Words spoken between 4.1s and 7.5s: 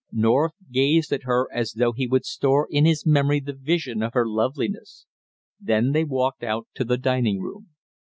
her loveliness. Then they walked out to the dining